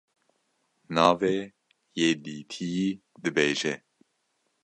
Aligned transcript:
navê 0.95 1.37
yê 1.97 2.09
dîtiyî 2.23 2.89
dibêje. 3.23 3.75